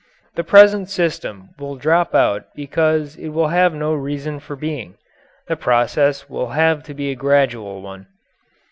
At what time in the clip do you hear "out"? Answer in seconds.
2.15-2.55